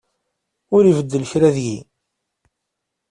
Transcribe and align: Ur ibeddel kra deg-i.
Ur 0.75 0.83
ibeddel 0.85 1.23
kra 1.31 1.49
deg-i. 1.55 1.79